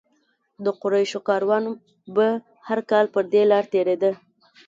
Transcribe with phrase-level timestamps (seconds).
[0.63, 1.63] د قریشو کاروان
[2.15, 2.27] به
[2.67, 4.11] هر کال پر دې لاره تېرېده.